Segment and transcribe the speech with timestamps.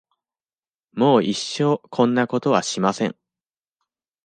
[0.93, 3.15] もう一生こんなことはしません。